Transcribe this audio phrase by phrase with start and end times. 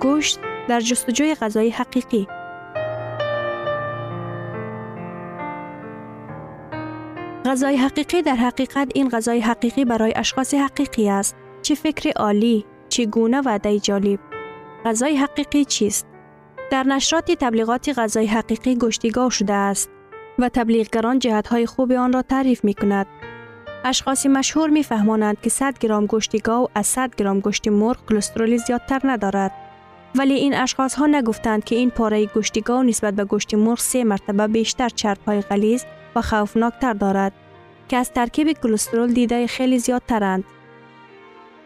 [0.00, 2.28] گوشت در جستجوی غذای حقیقی
[7.44, 13.40] غذای حقیقی در حقیقت این غذای حقیقی برای اشخاص حقیقی است چه فکر عالی چگونه
[13.40, 14.18] وعده جالب
[14.84, 16.06] غذای حقیقی چیست
[16.70, 19.90] در نشرات تبلیغات غذای حقیقی گشتیگاه شده است
[20.38, 23.06] و تبلیغگران جهتهای خوب آن را تعریف می کند.
[23.84, 29.00] اشخاص مشهور می فهمانند که 100 گرم گوشتیگاو از 100 گرم گوشت مرغ کلسترول زیادتر
[29.04, 29.69] ندارد.
[30.14, 34.46] ولی این اشخاص ها نگفتند که این پاره گوشتیگاو نسبت به گوشت مرغ سه مرتبه
[34.46, 35.84] بیشتر چرب های غلیظ
[36.16, 37.32] و خوفناکتر دارد
[37.88, 40.44] که از ترکیب کلسترول دیده خیلی زیادترند.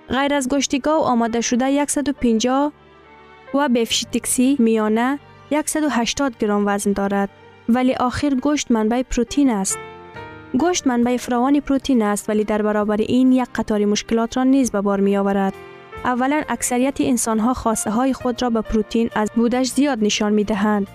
[0.09, 2.73] غیر از گوشتیگاو آماده شده 150
[3.55, 5.19] و بفشیتکسی میانه
[5.67, 7.31] 180 گرم وزن دارد
[7.69, 9.79] ولی آخر گوشت منبع پروتین است.
[10.59, 14.81] گوشت منبع فراوان پروتین است ولی در برابر این یک قطار مشکلات را نیز به
[14.81, 15.55] بار می آورد.
[16.05, 20.45] اولا اکثریت انسان ها خاصه های خود را به پروتین از بودش زیاد نشان می
[20.45, 20.87] دهند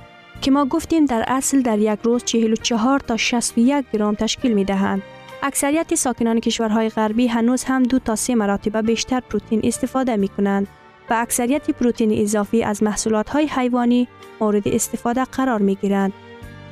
[0.42, 5.02] که ما گفتیم در اصل در یک روز 44 تا 61 گرم تشکیل می دهند.
[5.44, 10.68] اکثریت ساکنان کشورهای غربی هنوز هم دو تا سه مراتب بیشتر پروتین استفاده می کنند
[11.10, 14.08] و اکثریت پروتین اضافی از محصولات های حیوانی
[14.42, 16.14] مورد استفاده قرار می گیرند.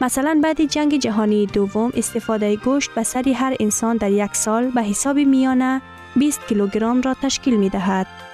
[0.01, 4.83] مثلا بعد جنگ جهانی دوم استفاده گوشت به سری هر انسان در یک سال به
[4.83, 5.81] حساب میانه
[6.15, 8.26] 20 کیلوگرم را تشکیل می دهد.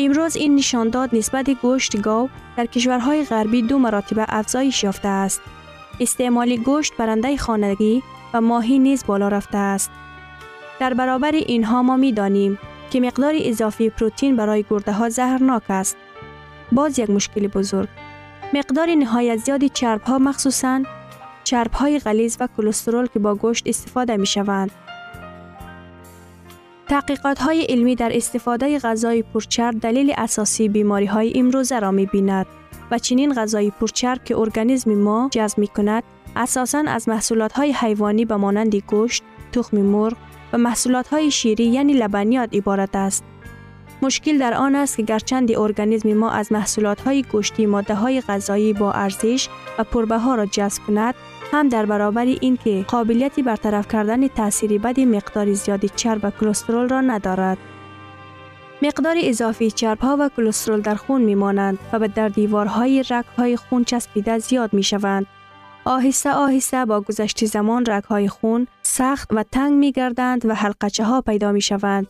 [0.00, 5.40] امروز این نشانداد نسبت گوشت گاو در کشورهای غربی دو مراتبه افزایش یافته است.
[6.00, 8.02] استعمال گوشت برنده خانگی
[8.34, 9.90] و ماهی نیز بالا رفته است.
[10.80, 12.58] در برابر اینها ما می دانیم
[12.90, 15.96] که مقدار اضافی پروتین برای گرده ها زهرناک است.
[16.72, 17.88] باز یک مشکل بزرگ.
[18.54, 20.82] مقدار نهایت زیادی چرب ها مخصوصاً
[21.44, 24.70] چرب های غلیظ و کلسترول که با گوشت استفاده می شوند.
[26.88, 32.46] تحقیقات های علمی در استفاده غذای پرچرب دلیل اساسی بیماری های امروزه را می بیند
[32.90, 36.02] و چنین غذای پرچرب که ارگانیسم ما جذب می کند
[36.36, 40.16] اساساً از محصولات های حیوانی به مانند گوشت، تخم مرغ
[40.52, 43.24] و محصولات های شیری یعنی لبنیات عبارت است.
[44.02, 48.72] مشکل در آن است که گرچند ارگانیسم ما از محصولات های گوشتی ماده های غذایی
[48.72, 49.48] با ارزش
[49.78, 51.14] و پربها را جذب کند
[51.52, 57.00] هم در برابر اینکه قابلیتی برطرف کردن تأثیری بد مقدار زیادی چرب و کلسترول را
[57.00, 57.58] ندارد.
[58.82, 63.24] مقدار اضافی چرب ها و کلسترول در خون می مانند و به در دیوارهای رگ
[63.38, 65.26] های خون چسبیده زیاد می شوند.
[65.84, 71.04] آهسته آهسته با گذشت زمان رگ های خون سخت و تنگ می گردند و حلقچه
[71.04, 72.06] ها پیدا می شوند.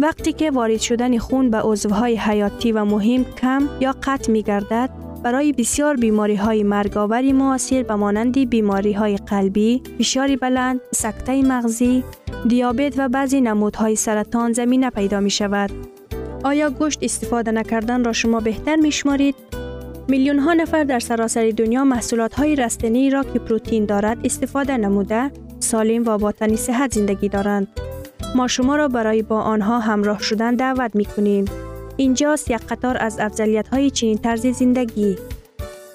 [0.00, 5.07] وقتی که وارد شدن خون به عضوهای حیاتی و مهم کم یا قطع می گردد
[5.22, 12.04] برای بسیار بیماری های مرگاوری معاصر به مانند بیماری های قلبی، فشار بلند، سکته مغزی،
[12.48, 15.70] دیابت و بعضی نمودهای سرطان زمینه پیدا می شود.
[16.44, 19.34] آیا گوشت استفاده نکردن را شما بهتر می شمارید؟
[20.08, 25.30] میلیون ها نفر در سراسر دنیا محصولات های رستنی را که پروتین دارد استفاده نموده
[25.60, 27.68] سالم و با صحت زندگی دارند.
[28.34, 31.44] ما شما را برای با آنها همراه شدن دعوت می کنیم.
[31.98, 35.16] اینجاست یک قطار از افضلیت های چنین طرز زندگی.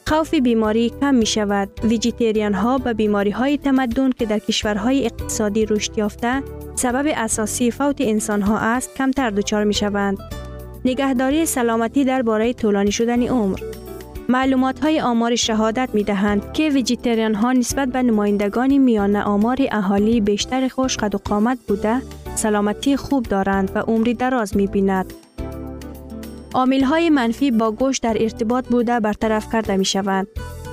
[0.07, 1.69] خوف بیماری کم می شود.
[1.83, 6.43] ویجیتریان ها به بیماری های تمدن که در کشورهای اقتصادی رشد یافته
[6.75, 10.17] سبب اساسی فوت انسان ها است کمتر دچار می شوند.
[10.85, 13.59] نگهداری سلامتی درباره طولانی شدن عمر
[14.29, 20.21] معلومات های آمار شهادت می دهند که ویجیتریان ها نسبت به نمایندگان میان آمار اهالی
[20.21, 22.01] بیشتر خوش قد و قامت بوده
[22.35, 25.13] سلامتی خوب دارند و عمری دراز می بیند.
[26.53, 30.27] عامل های منفی با گوشت در ارتباط بوده برطرف کرده می شوند.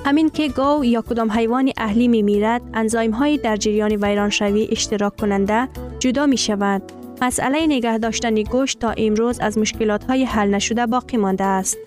[0.05, 5.17] همین که گاو یا کدام حیوان اهلی می میرد، انزایم های در جریان ویرانشوی اشتراک
[5.17, 5.67] کننده
[5.99, 6.91] جدا می شوند.
[7.21, 11.77] مسئله نگه داشتن گوشت تا امروز از مشکلات های حل نشده باقی مانده است.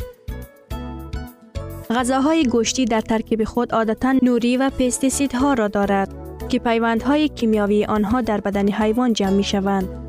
[1.90, 6.14] غذاهای گوشتی در ترکیب خود عادتا نوری و پستیسیدها را دارد
[6.48, 10.03] که پیوندهای کیمیاوی آنها در بدن حیوان جمع می شوند.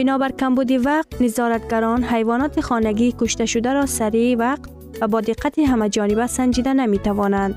[0.00, 4.70] بنابر کمبودی وقت نظارتگران حیوانات خانگی کشته شده را سریع وقت
[5.00, 7.54] و با دقت همه جانبه سنجیده نمی توانند.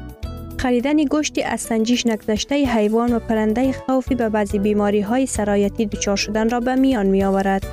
[0.60, 6.16] خریدن گوشتی از سنجش نگذشته حیوان و پرنده خوفی به بعضی بیماری های سرایتی دچار
[6.16, 7.66] شدن را به میان می آورد.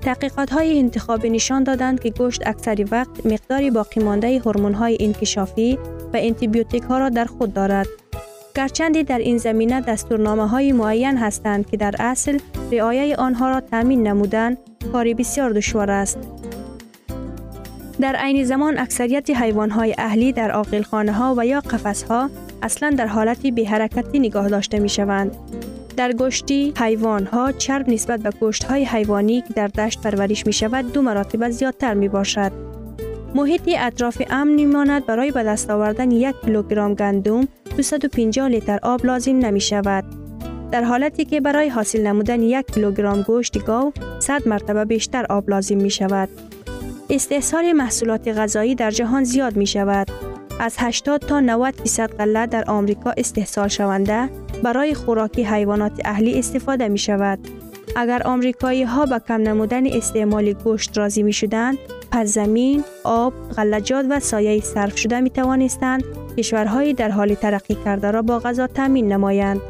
[0.00, 5.78] تحقیقات های انتخابی نشان دادند که گوشت اکثری وقت مقداری باقی مانده هورمون های انکشافی
[6.12, 7.86] و انتیبیوتیک ها را در خود دارد.
[8.56, 12.38] گرچند در این زمینه دستورنامه های معین هستند که در اصل
[12.72, 14.56] رعایه آنها را تامین نمودن
[14.92, 16.18] کاری بسیار دشوار است.
[18.00, 22.30] در عین زمان اکثریت حیوان های اهلی در آقلخانه ها و یا قفس ها
[22.62, 25.36] اصلا در حالتی به حرکتی نگاه داشته می شوند.
[25.96, 30.52] در گوشتی حیوان ها چرب نسبت به گوشت های حیوانی که در دشت پرورش می
[30.52, 32.75] شود دو مراتب زیادتر می باشد.
[33.36, 39.06] محیطی اطراف امن می ماند برای به دست آوردن یک کیلوگرم گندم 250 لیتر آب
[39.06, 40.04] لازم نمی شود.
[40.72, 45.76] در حالتی که برای حاصل نمودن یک کیلوگرم گوشت گاو 100 مرتبه بیشتر آب لازم
[45.76, 46.28] می شود.
[47.10, 50.10] استحصال محصولات غذایی در جهان زیاد می شود.
[50.60, 54.28] از 80 تا 90 فیصد غله در آمریکا استحصال شونده
[54.62, 57.38] برای خوراکی حیوانات اهلی استفاده می شود.
[57.96, 61.78] اگر آمریکایی ها به کم نمودن استعمال گوشت راضی می شدند،
[62.10, 66.04] پس زمین، آب، غلجات و سایه صرف شده می توانستند
[66.38, 69.60] کشورهای در حال ترقی کرده را با غذا تامین نمایند.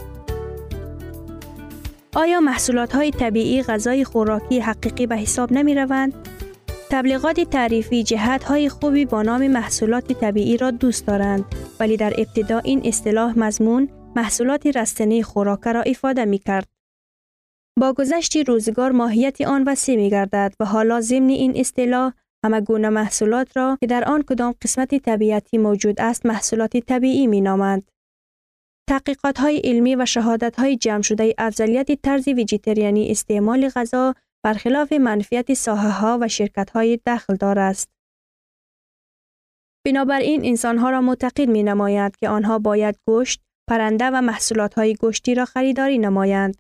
[2.15, 6.15] آیا محصولات های طبیعی غذای خوراکی حقیقی به حساب نمی روند؟
[6.91, 11.45] تبلیغات تعریفی جهت های خوبی با نام محصولات طبیعی را دوست دارند
[11.81, 16.67] ولی در ابتدا این اصطلاح مضمون محصولات رستنی خوراک را افاده می کرد.
[17.79, 22.13] با گذشت روزگار ماهیت آن وسیع می گردد و حالا ضمن این اصطلاح
[22.47, 27.41] همه گونه محصولات را که در آن کدام قسمت طبیعتی موجود است محصولات طبیعی می
[27.41, 27.91] نامند.
[28.89, 35.55] تحقیقات های علمی و شهادت های جمع شده افضلیت طرز ویجیتریانی استعمال غذا برخلاف منفیت
[35.55, 37.89] ساحه ها و شرکت های دخل دار است.
[39.87, 44.95] بنابراین انسان ها را معتقد می نماید که آنها باید گوشت، پرنده و محصولات های
[44.95, 46.57] گوشتی را خریداری نمایند.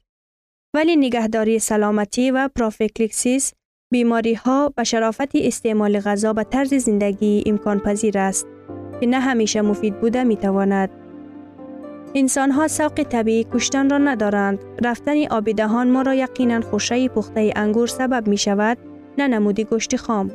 [0.75, 3.52] ولی نگهداری سلامتی و پروفیکلیکسیس
[3.90, 8.47] بیماری ها به شرافت استعمال غذا به طرز زندگی امکان پذیر است
[9.00, 10.90] که نه همیشه مفید بوده می تواند.
[12.14, 14.59] انسان ها سوق طبیعی کشتن را ندارند.
[14.85, 18.78] رفتن آبی دهان ما را یقینا خوشه پخته انگور سبب می شود
[19.19, 20.31] نه نمودی گوشت خام.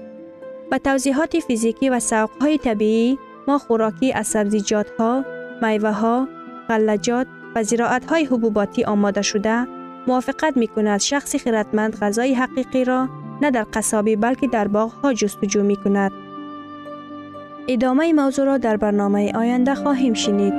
[0.72, 3.18] با توضیحات فیزیکی و سوق های طبیعی
[3.48, 5.26] ما خوراکی از سبزیجات ها،
[5.62, 6.28] میوه ها،
[6.70, 9.68] غلجات و زراعت های حبوباتی آماده شده
[10.08, 13.10] موافقت می کند شخصی خیرتمند غذای حقیقی را
[13.42, 16.12] نه در قصابی بلکه در باغ ها جستجو می کند.
[17.68, 20.54] ادامه موضوع را در برنامه آینده خواهیم شنید.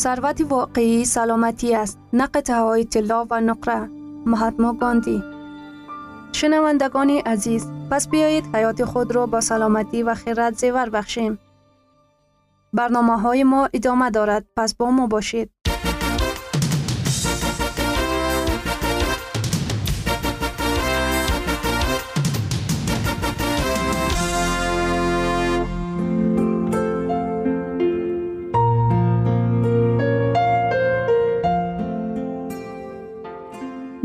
[0.00, 3.90] ثروت واقعی سلامتی است نه های طلا و نقره
[4.26, 5.29] مهاتما گاندی
[6.40, 11.38] شنوندگان عزیز پس بیایید حیات خود را با سلامتی و خیرت زیور بخشیم.
[12.72, 15.50] برنامه های ما ادامه دارد پس با ما باشید.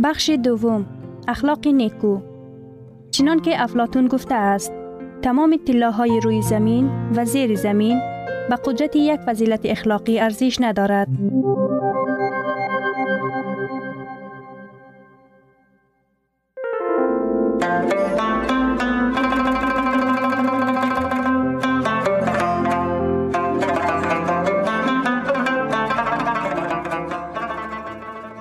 [0.04, 0.95] بخش دوم
[1.28, 2.20] اخلاق نیکو.
[3.12, 4.74] چنان که افلاتون گفته است
[5.22, 8.00] تمام طلاهای روی زمین و زیر زمین
[8.50, 11.08] به قدرت یک فضیلت اخلاقی ارزش ندارد.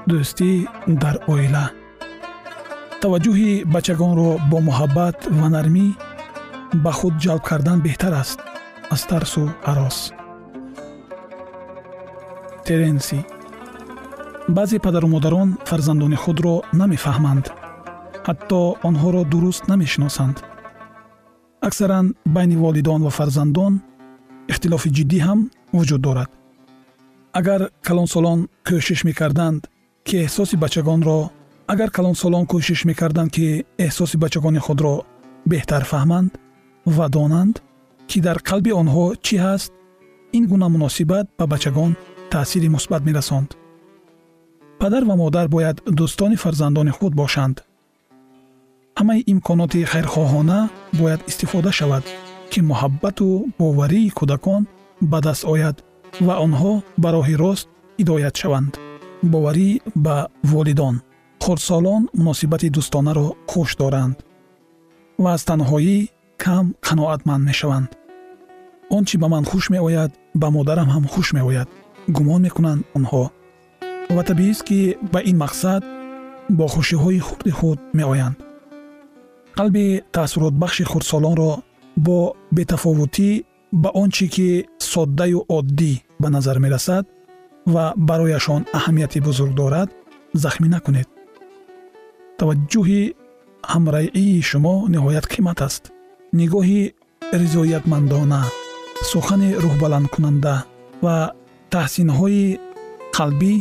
[0.09, 0.69] دوستی
[1.01, 1.84] در اویله.
[3.05, 5.87] Таваҷҷӯҳи бачагонро бо муҳаббат ва нармӣ
[6.85, 8.39] ба худ ҷалб кардан беҳтар аст.
[8.95, 9.99] Аз тарсу ҳарос
[12.67, 13.19] теренси.
[14.57, 17.47] Баъзе падару модарон фарзандони худро намефаҳманд.
[18.29, 20.37] Ҳатто онҳоро дуруст намешиносанд.
[21.69, 22.07] Аксаран
[22.37, 23.73] байни волидон ва фарзандон
[24.53, 25.41] ихтилофи ҷиддӣ ҳам
[25.77, 26.31] вуҷуд дорад.
[27.39, 29.61] Агар калонсолон кӯшиш мекарданд
[30.07, 31.19] ки эҳсоси бачагонро
[31.73, 33.47] агар калонсолон кӯшиш мекарданд ки
[33.87, 34.95] эҳсоси бачагони худро
[35.51, 36.31] беҳтар фаҳманд
[36.97, 37.57] ва донанд
[38.11, 39.71] ки дар қалби онҳо чӣ ҳаст
[40.37, 41.93] ин гуна муносибат ба бачагон
[42.33, 43.49] таъсири мусбат мерасонд.
[44.81, 47.57] Падар ва модар бояд дӯстони фарзандони худ бошанд.
[48.99, 50.59] Ҳамаи имконоти хайрхоҳона
[51.01, 52.05] бояд истифода шавад
[52.51, 53.27] ки муҳаббату
[53.59, 54.63] боварии кӯдакон
[55.11, 55.77] ба даст ояд
[56.27, 57.67] ва онҳо ба роҳи рост
[57.99, 58.73] ҳидоят шаванд.
[59.33, 59.69] Боварӣ
[60.05, 60.17] ба
[60.53, 60.97] волидон
[61.43, 64.17] хурдсолон муносибати дӯстонаро хуш доранд
[65.23, 65.97] ва аз танҳоӣ
[66.45, 67.91] кам қаноатманд мешаванд.
[68.97, 70.11] Он чӣ ба ман хуш меояд
[70.41, 71.69] ба модарам ҳам хуш меояд
[72.17, 73.25] гумон мекунанд онҳо.
[74.15, 74.81] ва табиист ки
[75.13, 75.83] ба ин мақсад
[76.59, 78.37] бо хушиҳои хурди худ меоянд.
[79.57, 81.53] қалби таъссуротбахши хурдсолонро
[82.07, 82.19] бо
[82.57, 83.31] бетафовутӣ
[83.83, 84.49] ба он чӣ ки
[84.93, 87.05] соддаю оддӣ ба назар мерасад
[87.75, 89.89] ва барояшон аҳамияти бузург дорад
[90.43, 91.09] захмӣ накунед
[92.45, 93.03] таваҷҷӯҳи
[93.73, 95.83] ҳамрайии шумо ниҳоят қимат аст.
[96.41, 96.83] Нигоҳи
[97.41, 98.43] ризоятмандона
[99.11, 100.55] сухани рӯҳбаландкунанда
[101.05, 101.17] ва
[101.75, 102.45] таҳсинҳои
[103.17, 103.55] қалбӣ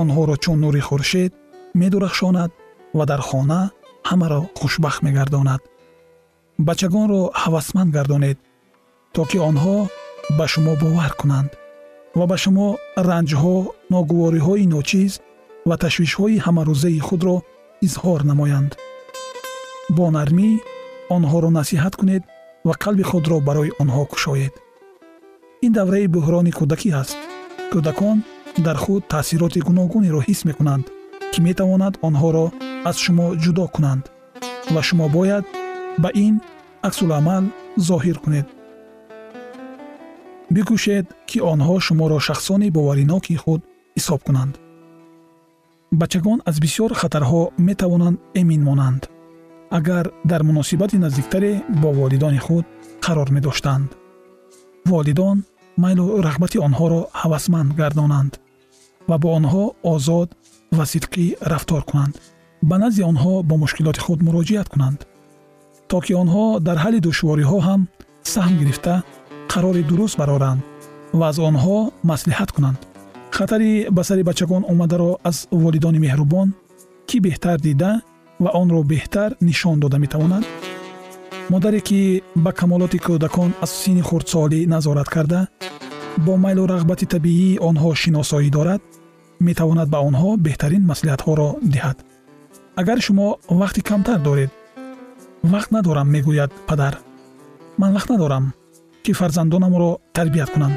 [0.00, 1.32] онҳоро чун нури хуршед
[1.80, 2.50] медурахшонад
[2.96, 3.60] ва дар хона
[4.10, 5.60] ҳамаро хушбахт мегардонад.
[6.68, 8.38] Бачагонро ҳавасманд гардонед
[9.14, 9.76] то ки онҳо
[10.38, 11.50] ба шумо бовар кунанд
[12.18, 12.68] ва ба шумо
[13.08, 13.56] ранҷҳо
[13.94, 15.12] ногувориҳои ночиз
[15.68, 17.36] ва ташвишҳои ҳамарӯзаи худро
[17.86, 18.72] изҳор намоянд.
[19.96, 20.50] Бо нармӣ
[21.16, 22.22] онҳоро насиҳат кунед
[22.66, 24.54] ва қалби худро барои онҳо кушоед.
[25.66, 27.16] Ин давраи буҳрони кӯдакӣ аст.
[27.72, 28.18] Кӯдакон
[28.66, 30.84] дар худ таъсироти гуногунеро ҳис мекунанд
[31.32, 32.46] ки метавонад онҳоро
[32.88, 34.04] аз шумо ҷудо кунанд
[34.74, 35.44] ва шумо бояд
[36.02, 36.34] ба ин
[36.88, 37.44] аксуламал
[37.88, 38.46] зоҳир кунед.
[40.54, 43.60] Бикӯшед ки онҳо шуморо шахсони бовариноки худ
[43.96, 44.54] ҳисоб кунанд
[45.92, 49.08] бачагон аз бисёр хатарҳо метавонанд эмин монанд.
[49.70, 52.64] Агар дар муносибати наздиктаре бо волидони худ
[53.00, 53.88] қарор медоштанд.
[54.84, 55.44] Волидон
[55.76, 58.32] майлу рағбати онҳоро ҳавасманд гардонанд
[59.08, 60.28] ва бо онҳо озод
[60.76, 62.14] ва сидқӣ рафтор кунанд.
[62.62, 65.06] Ба назди онҳо бо мушкилоти худ муроҷиат кунанд.
[65.88, 67.80] То ки онҳо дар ҳалли душвориҳо ҳам
[68.34, 68.94] саҳм гирифта
[69.52, 70.60] қарори дуруст бароранд
[71.18, 71.76] ва аз онҳо
[72.10, 72.78] маслиҳат кунанд
[73.30, 76.48] хатари ба сари бачагон омадаро аз волидони меҳрубон
[77.08, 78.00] кӣ беҳтар дида
[78.40, 80.44] ва онро беҳтар нишон дода метавонад
[81.50, 85.40] модаре ки ба камолоти кӯдакон аз синни хурдсолӣ назорат карда
[86.24, 88.82] бо майлу рағбати табиии онҳо шиносоӣ дорад
[89.40, 91.98] метавонад ба онҳо беҳтарин маслиҳатҳоро диҳад.
[92.80, 93.26] Агар шумо
[93.60, 94.50] вақти камтар доред
[95.52, 96.94] вақт надорам мегӯяд падар.
[97.80, 98.44] Ман вақт надорам
[99.04, 100.72] ки фарзандонамро тарбият кунам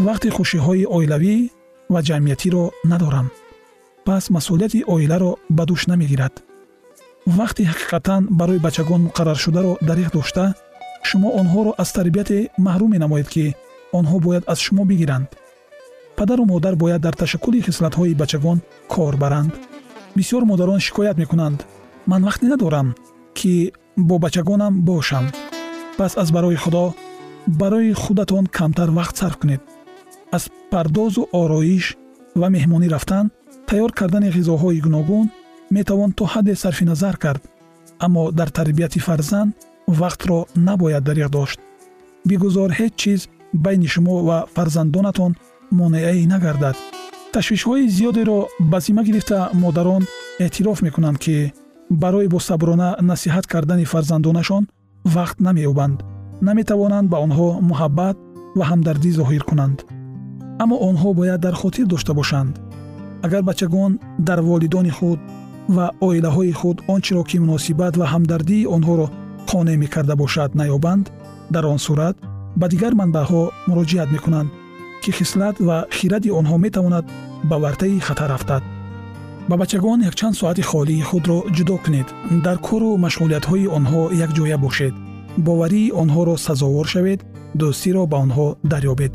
[0.00, 1.34] вақти хушиҳои оилавӣ
[1.92, 3.26] ва ҷамъиятиро надорам.
[4.06, 6.34] Пас масъулияти оиларо ба дӯш намегирад.
[7.38, 10.44] Вақти ҳақиқатан барои бачагон муқарраршударо дариқ дошта
[11.08, 13.44] шумо онҳоро аз тарбияте маҳрум менамоед ки
[13.98, 15.28] онҳо бояд аз шумо бигиранд.
[16.16, 18.58] Падару модар бояд дар ташаккули хислатҳои бачагон
[18.92, 19.52] кор баранд.
[20.16, 21.58] Бисёр модарон шикоят мекунанд.
[22.10, 22.88] Ман вақте надорам
[23.38, 25.24] ки бо бачагонам бошам.
[25.98, 26.94] Пас аз барои худо
[27.46, 29.62] барои худатон камтар вақт сарф кунед
[30.36, 31.86] аз пардозу ороиш
[32.40, 33.26] ва меҳмонӣ рафтан
[33.68, 35.26] тайёр кардани ғизоҳои гуногун
[35.76, 37.42] метавон то ҳадде сарфи назар кард
[38.04, 39.50] аммо дар тарбияти фарзанд
[40.00, 40.38] вақтро
[40.68, 41.58] набояд дариқ дошт.
[42.28, 43.20] Бигузор ҳеҷ чиз
[43.64, 45.32] байни шумо ва фарзандонатон
[45.78, 46.76] монеаӣ нагардад.
[47.34, 48.38] Ташвишҳои зиёдеро
[48.70, 50.02] ба зимма гирифта модарон
[50.44, 51.52] эътироф мекунанд ки
[52.02, 54.64] барои босаброна насиҳат кардани фарзандонашон
[55.16, 55.98] вақт намеёбанд
[56.46, 58.16] наметавонанд ба онҳо муҳаббат
[58.58, 59.78] ва ҳамдардӣ зоҳир кунанд
[60.62, 62.54] аммо онҳо бояд дар хотир дошта бошанд.
[63.26, 63.92] Агар бачагон
[64.28, 65.18] дар волидони худ
[65.76, 69.06] ва оилаҳои худ ончеро ки муносибат ва ҳамдардии онҳоро
[69.50, 71.04] қонеъ мекарда бошад наёбанд
[71.54, 72.16] дар он сурат
[72.60, 74.50] ба дигар манбаъҳо муроҷиат мекунанд
[75.02, 77.04] ки хислат ва хиради онҳо метавонад
[77.50, 78.62] ба вартаи хатар афтад
[79.48, 82.08] ба бачагон якчанд соати холии худро ҷудо кунед.
[82.44, 84.94] Дар кору машғулиятҳои онҳо якҷоя бошед.
[85.46, 87.20] Боварии онҳоро сазовор шавед
[87.60, 89.12] дӯстиро ба онҳо дарёбед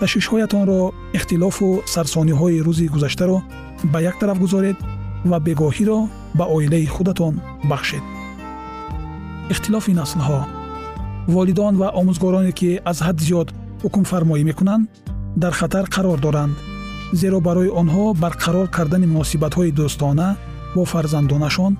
[0.00, 0.80] ташвишҳоятонро
[1.16, 3.38] ихтилофу сарсониҳои рӯзи гузаштаро
[3.92, 4.76] ба як тараф гузоред
[5.30, 5.98] ва бегоҳиро
[6.38, 7.34] ба оилаи худатон
[7.70, 8.04] бахшед.
[9.52, 10.40] ихтилофи наслҳо.
[11.34, 13.48] волидон ва омӯзгороне ки аз ҳад зиёд
[13.84, 14.84] ҳукмфармоӣ мекунанд
[15.42, 16.54] дар хатар қарор доранд
[17.20, 20.28] зеро барои онҳо барқарор кардани муносибатҳои дӯстона
[20.74, 21.72] бо фарзандонашон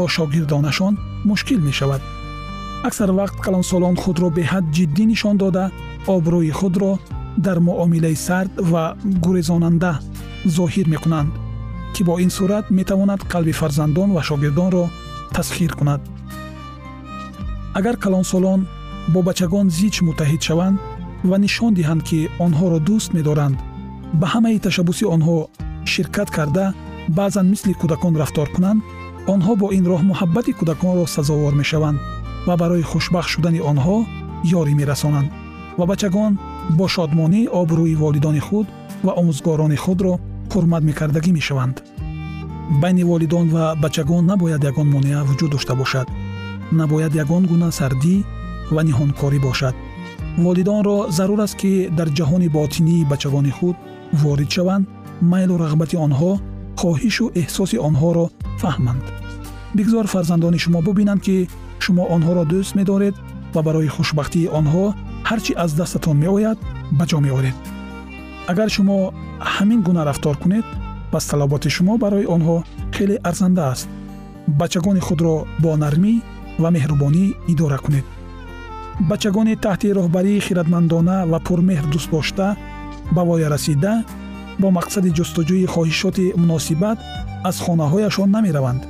[0.00, 0.94] ё шогирдонашон
[1.28, 2.02] мушкил мешавад.
[2.88, 5.64] аксар вақт калонсолон худро беҳад ҷиддӣ нишон дода
[6.14, 6.92] обрӯи худро
[7.44, 9.92] дар муомилаи сард ва гурезонанда
[10.56, 11.32] зоҳир мекунанд
[11.94, 14.84] ки бо ин сурат метавонад қалби фарзандон ва шогирдонро
[15.34, 16.00] тасхир кунад.
[17.78, 18.66] Агар калонсолон
[19.12, 20.78] бо бачагон зич муттаҳид шаванд
[21.30, 23.56] ва нишон диҳанд ки онҳоро дӯст медоранд
[24.20, 25.36] ба ҳамаи ташаббуси онҳо
[25.92, 26.66] ширкат карда
[27.18, 28.80] баъзан мисли кӯдакон рафтор кунанд
[29.34, 31.98] онҳо бо ин роҳ муҳаббати кӯдаконро сазовор мешаванд
[32.46, 33.96] ва барои хушбахт шудани онҳо
[34.60, 35.28] ёрӣ мерасонанд
[35.78, 36.32] ва бачагон
[36.76, 38.66] бо шодмонӣ обрӯи волидони худ
[39.04, 40.14] ва омӯзгорони худро
[40.52, 41.76] ҳурмат мекардагӣ мешаванд.
[42.82, 46.06] Байни волидон ва бачагон набояд ягон монеа вуҷуд дошта бошад.
[46.80, 48.16] Набояд ягон гуна сардӣ
[48.74, 49.74] ва ниҳонкорӣ бошад.
[50.44, 53.76] Волидонро зарур аст ки дар ҷаҳони ботинии бачагони худ
[54.22, 54.84] ворид шаванд
[55.32, 56.32] майлу рағбати онҳо
[56.80, 58.24] хоҳишу эҳсоси онҳоро
[58.62, 59.04] фаҳманд.
[59.76, 61.36] Бигзор фарзандони шумо бубинанд ки
[61.84, 63.14] шумо онҳоро дӯст медоред
[63.54, 64.84] ва барои хушбахтии онҳо
[65.28, 66.58] ҳар чӣ аз дастатон меояд
[66.98, 67.56] ба ҷо меоред.
[68.50, 68.98] Агар шумо
[69.54, 70.66] ҳамин гуна рафтор кунед
[71.12, 72.56] пас талаботи шумо барои онҳо
[72.96, 73.88] хеле арзанда аст.
[74.60, 76.14] Бачагони худро бо нармӣ
[76.62, 78.06] ва меҳрубонӣ идора кунед.
[79.10, 82.46] Бачагони таҳти роҳбарии хиратмандона ва пурмеҳр дӯстдошта
[83.14, 83.94] ба воя расида
[84.60, 86.98] бо мақсади ҷустуҷӯи хоҳишоти муносибат
[87.48, 88.82] аз хонаҳояшон намераванд.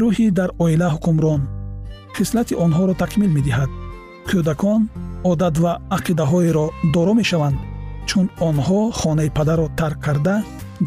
[0.00, 1.42] Рӯҳи дар оила ҳукмрон.
[2.16, 3.70] Хислати онҳоро такмил медиҳад.
[4.28, 4.80] Кӯдакон
[5.24, 7.58] одат ва ақидаҳоеро доро мешаванд
[8.08, 10.34] чун онҳо хонаи падарро тарк карда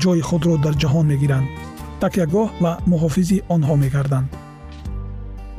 [0.01, 1.47] ҷои худро дар ҷаҳон мегиранд
[2.03, 4.27] такягоҳ ва муҳофизи онҳо мегарданд.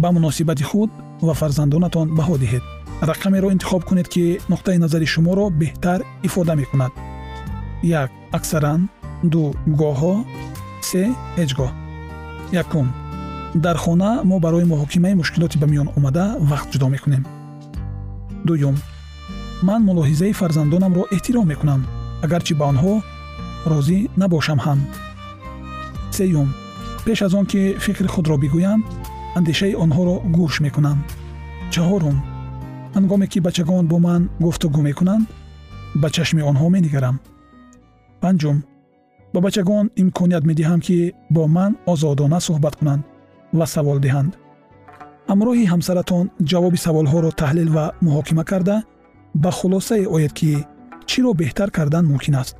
[0.02, 0.90] Ба муносибати худ
[1.26, 2.64] ва фарзандонатон баҳо диҳед.
[3.10, 6.92] Рақамеро интихоб кунед ки нуқтаи назари шуморо беҳтар ифода мекунад.
[8.02, 8.80] Як аксаран
[9.32, 9.42] ду
[9.80, 10.14] гоҳҳо
[10.88, 11.02] се
[11.38, 11.70] ҳеҷ гоҳ
[12.62, 12.86] якум
[13.64, 17.24] дар хона мо барои муҳокимаи мушкилоти ба миён омада вақт ҷудо мекунем
[18.47, 18.75] дуюм
[19.67, 21.81] ман мулоҳизаи фарзандонамро эҳтиром мекунам
[22.25, 22.93] агарчи ба онҳо
[23.71, 24.79] розӣ набошам ҳам
[26.17, 26.49] сеюм
[27.05, 28.79] пеш аз он ки фикри худро бигӯям
[29.37, 30.97] андешаи онҳоро гӯш мекунам
[31.73, 32.17] чаҳорум
[32.95, 35.25] ҳангоме ки бачагон бо ман гуфтугӯ мекунанд
[36.01, 37.15] ба чашми онҳо менигарам
[38.21, 38.57] панҷум
[39.33, 40.97] ба бачагон имконият медиҳам ки
[41.35, 43.03] бо ман озодона суҳбат кунанд
[43.57, 44.31] ва савол диҳанд
[45.31, 48.75] ҳамроҳи ҳамсаратон ҷавоби саволҳоро таҳлил ва муҳокима карда
[49.43, 50.51] ба хулосае оед ки
[51.09, 52.55] чиро беҳтар кардан мумкин аст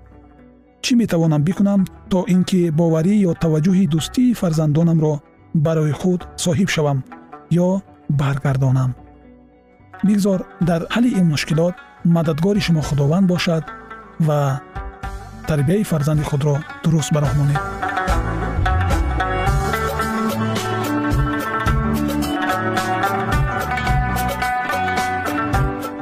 [0.84, 5.14] чӣ метавонам бикунам то ин ки боварӣ ё таваҷҷӯҳи дӯстии фарзандонамро
[5.66, 7.00] барои худ соҳиб шавам
[7.66, 7.70] ё
[8.20, 8.92] баргардонам
[10.08, 10.40] бигзор
[10.70, 11.76] дар ҳалли ин мушкилот
[12.16, 13.64] мададгори шумо худованд бошад
[14.28, 14.40] ва
[15.50, 17.34] тарбияи фарзанди худро дуруст ба роҳ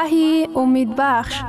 [0.00, 1.42] وحی امید بخش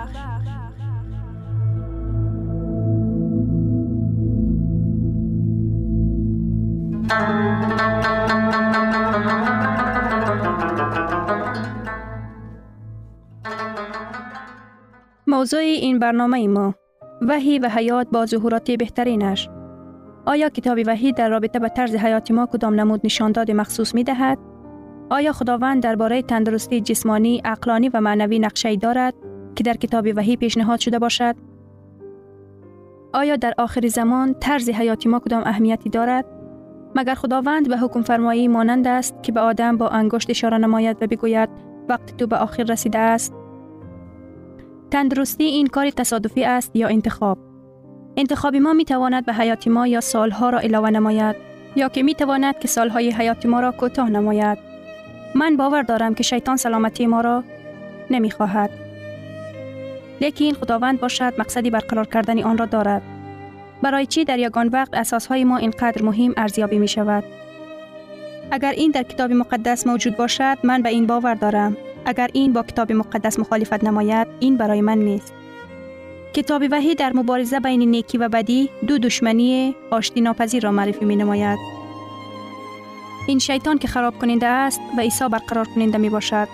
[15.28, 16.76] موضوع این برنامه ما
[17.22, 19.50] وحی و حیات با ظهورات بهترینش
[20.26, 24.51] آیا کتاب وحی در رابطه به طرز حیات ما کدام نمود نشانداد مخصوص می دهد؟
[25.12, 29.13] آیا خداوند درباره تندرستی جسمانی، عقلانی و معنوی نقشه دارد
[29.56, 31.36] که در کتاب وحی پیشنهاد شده باشد؟
[33.13, 36.26] آیا در آخر زمان طرز حیاتی ما کدام اهمیتی دارد؟
[36.95, 41.08] مگر خداوند به حکم فرمایی مانند است که به آدم با انگشت اشاره نماید و
[41.08, 41.50] بگوید
[41.89, 43.34] وقت تو به آخر رسیده است؟
[44.91, 47.38] تندرستی این کار تصادفی است یا انتخاب؟
[48.17, 51.36] انتخاب ما می تواند به حیات ما یا سالها را علاوه نماید
[51.76, 54.71] یا که می تواند که سالهای حیات ما را کوتاه نماید.
[55.36, 57.44] من باور دارم که شیطان سلامتی ما را
[58.10, 58.70] نمی خواهد.
[60.22, 63.02] لیکن خداوند باشد مقصدی برقرار کردن آن را دارد.
[63.82, 67.24] برای چی در یگان وقت اساسهای ما اینقدر مهم ارزیابی می شود؟
[68.52, 71.78] اگر این در کتاب مقدس موجود باشد من به این باور دارم.
[72.06, 75.34] اگر این با کتاب مقدس مخالفت نماید این برای من نیست.
[76.34, 81.15] کتاب وحی در مبارزه بین نیکی و بدی دو دشمنی آشتی ناپذیر را معرفی می
[81.15, 81.81] نماید.
[83.28, 86.48] این شیطان که خراب کننده است و عیسی برقرار کننده می باشد.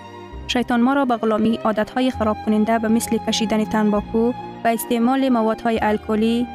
[0.46, 4.32] شیطان ما را به غلامی عادتهای خراب کننده به مثل کشیدن تنباکو
[4.64, 6.46] و استعمال موادهای الکلی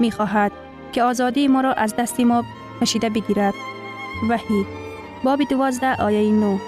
[0.00, 0.52] می خواهد
[0.92, 2.44] که آزادی ما را از دست ما
[2.80, 3.54] کشیده بگیرد.
[4.28, 4.66] وحی
[5.24, 6.58] باب دوازده آیه نو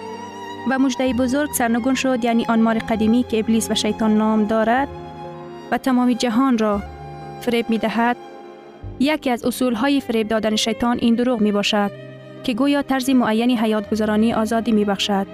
[0.70, 4.88] و مجده بزرگ سرنگون شد یعنی آن مار قدیمی که ابلیس و شیطان نام دارد
[5.70, 6.82] و تمام جهان را
[7.40, 8.16] فریب می دهد
[9.00, 12.05] یکی از اصول های فریب دادن شیطان این دروغ می باشد
[12.46, 15.26] که گویا طرز معینی حیات گذرانی آزادی می بخشد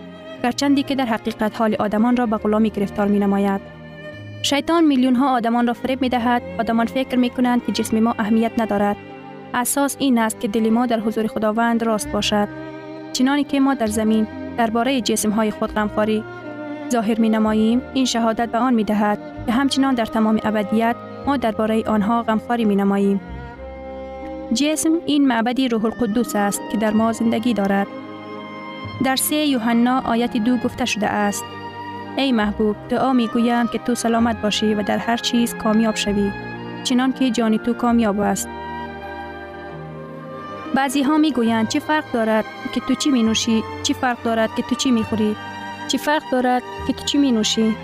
[0.43, 3.61] گرچندی که در حقیقت حال آدمان را به غلامی گرفتار می نماید
[4.43, 8.15] شیطان میلیون ها آدمان را فریب می دهد آدمان فکر می کنند که جسم ما
[8.19, 8.97] اهمیت ندارد.
[9.55, 12.49] اساس این است که دل ما در حضور خداوند راست باشد.
[13.13, 16.25] چنانی که ما در زمین درباره جسم های خود غمخواری
[16.93, 20.97] ظاهر می نماییم این شهادت به آن می دهد که همچنان در تمام ابدیت
[21.27, 23.21] ما درباره آنها غمخواری می نماییم.
[24.55, 27.87] جسم این معبدی روح القدس است که در ما زندگی دارد.
[29.05, 31.45] در سه یوحنا آیت دو گفته شده است.
[32.17, 36.31] ای محبوب دعا می گویم که تو سلامت باشی و در هر چیز کامیاب شوی.
[36.85, 38.49] چنان که جانی تو کامیاب است.
[40.75, 44.51] بعضی ها می گویند چه فرق دارد که تو چی می نوشی؟ چه فرق دارد
[44.57, 45.37] که تو چی می خوری؟
[45.89, 47.77] چه فرق دارد که تو چی می نوشی؟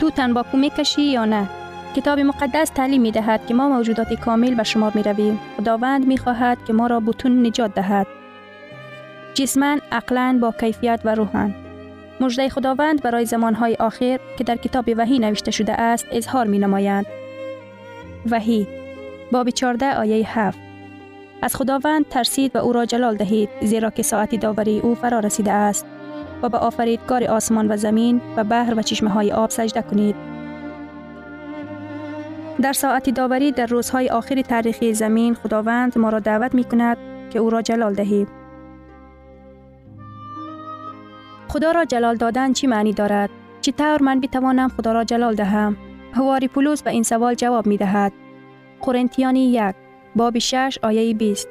[0.00, 1.48] تو تنباکو می کشی یا نه؟
[1.96, 5.40] کتاب مقدس تعلیم می دهد که ما موجودات کامل به شما می رویم.
[5.56, 8.06] خداوند می خواهد که ما را بتون نجات دهد.
[9.34, 11.54] جسمن، عقلن با کیفیت و روحن.
[12.20, 17.06] مجده خداوند برای زمانهای آخر که در کتاب وحی نوشته شده است اظهار می نمایند.
[18.30, 18.66] وحی
[19.32, 20.58] باب 14 آیه 7
[21.42, 25.52] از خداوند ترسید و او را جلال دهید زیرا که ساعت داوری او فرا رسیده
[25.52, 25.86] است
[26.42, 30.35] و به آفریدگار آسمان و زمین و بحر و چشمه های آب سجده کنید.
[32.62, 36.96] در ساعت داوری در روزهای آخر تاریخی زمین خداوند ما را دعوت می کند
[37.30, 38.28] که او را جلال دهید.
[41.48, 45.76] خدا را جلال دادن چی معنی دارد؟ چطور من بتوانم خدا را جلال دهم؟
[46.12, 48.12] هواری پولوس به این سوال جواب می دهد.
[48.80, 49.74] قرنتیانی یک
[50.16, 51.48] باب 6 آیه 20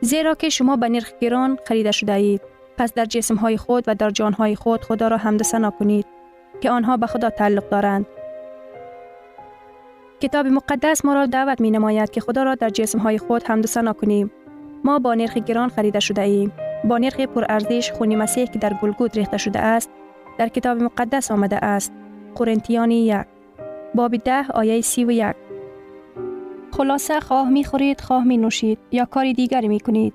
[0.00, 2.40] زیرا که شما به نرخ گران خریده شده اید
[2.78, 6.06] پس در جسم های خود و در جان های خود خدا را حمد سنا کنید
[6.60, 8.06] که آنها به خدا تعلق دارند
[10.20, 13.92] کتاب مقدس ما را دعوت می نماید که خدا را در جسم های خود سنا
[13.92, 14.30] کنیم.
[14.84, 16.52] ما با نرخ گران خریده شده ایم.
[16.84, 19.90] با نرخ پرارزش خون مسیح که در گلگود ریخته شده است
[20.38, 21.92] در کتاب مقدس آمده است.
[22.34, 23.26] قرنتیان یک
[23.94, 25.36] باب ده آیه سی و یک.
[26.72, 30.14] خلاصه خواه می خورید خواه می نوشید یا کاری دیگری می کنید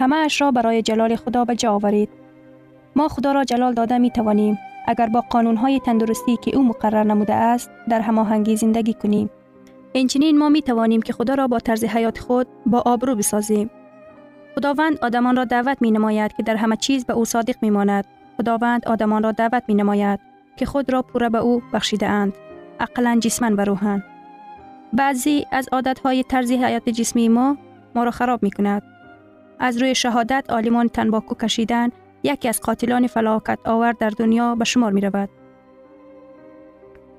[0.00, 2.08] همه اش را برای جلال خدا به جا آورید.
[2.96, 7.04] ما خدا را جلال داده می توانیم اگر با قانون های تندرستی که او مقرر
[7.04, 9.30] نموده است در هماهنگی زندگی کنیم
[9.92, 13.70] اینچنین ما می توانیم که خدا را با طرز حیات خود با آبرو بسازیم
[14.56, 18.04] خداوند آدمان را دعوت می نماید که در همه چیز به او صادق می ماند.
[18.36, 20.20] خداوند آدمان را دعوت می نماید
[20.56, 22.32] که خود را پوره به او بخشیده اند.
[22.80, 24.04] اقلا جسمن و روحن.
[24.92, 25.68] بعضی از
[26.04, 27.56] های طرز حیات جسمی ما
[27.94, 28.82] ما را خراب می کند.
[29.58, 31.88] از روی شهادت آلیمان تنباکو کشیدن
[32.26, 35.28] یکی از قاتلان فلاکت آور در دنیا به شمار می رود.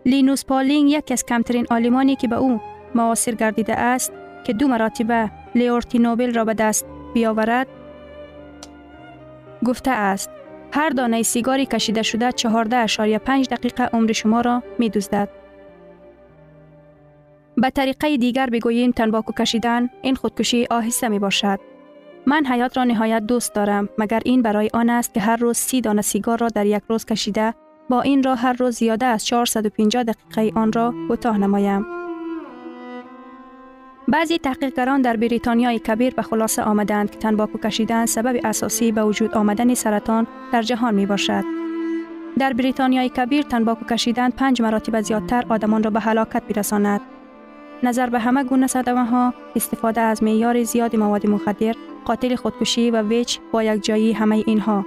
[0.06, 2.62] لینوس پالینگ یکی از کمترین آلیمانی که به او
[2.96, 7.67] معاصر گردیده است که دو مراتبه لیورتی نوبل را به دست بیاورد
[9.65, 10.30] گفته است
[10.72, 15.30] هر دانه سیگاری کشیده شده 14.5 دقیقه عمر شما را می دوزدد.
[17.58, 21.60] به طریقه دیگر بگوییم تنباکو کشیدن این خودکشی آهسته می باشد.
[22.30, 25.82] من حیات را نهایت دوست دارم مگر این برای آن است که هر روز سی
[25.82, 27.54] دانه سیگار را در یک روز کشیده
[27.90, 31.86] با این را هر روز زیاده از 450 دقیقه آن را کوتاه نمایم.
[34.08, 39.36] بعضی تحقیقگران در بریتانیای کبیر به خلاصه آمدند که تنباکو کشیدن سبب اساسی به وجود
[39.36, 41.44] آمدن سرطان در جهان می باشد.
[42.40, 47.02] در بریتانیای کبیر تنباکو کشیدن پنج مراتب زیادتر آدمان را به هلاکت میرساند.
[47.84, 51.76] نظر به همه گونه صدمه ها، استفاده از معیار زیاد مواد مخدر،
[52.08, 54.86] قاتل خودکشی و ویچ با یک جایی همه اینها.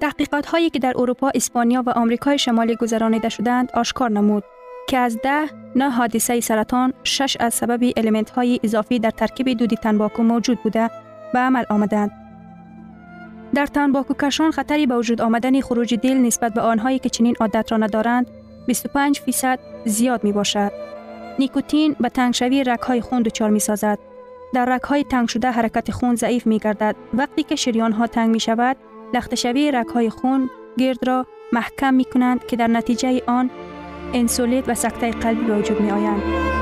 [0.00, 4.44] تحقیقات هایی که در اروپا، اسپانیا و آمریکای شمالی گذرانیده شدند آشکار نمود
[4.88, 5.44] که از ده
[5.76, 10.90] نه حادثه سرطان شش از سبب الیمنت های اضافی در ترکیب دودی تنباکو موجود بوده
[11.32, 12.10] به عمل آمدند.
[13.54, 17.72] در تنباکو کشان خطری به وجود آمدن خروج دل نسبت به آنهایی که چنین عادت
[17.72, 18.26] را ندارند
[18.66, 20.72] 25 فیصد زیاد می باشد.
[21.38, 23.98] نیکوتین به تنگشوی رک های خون دچار می سازد.
[24.52, 26.96] در رک های تنگ شده حرکت خون ضعیف می گردد.
[27.14, 28.76] وقتی که شریان ها تنگ می شود،
[29.14, 33.50] لختشوی رک های خون گرد را محکم می کنند که در نتیجه آن
[34.14, 36.61] انسولیت و سکته قلبی به وجود می آیند.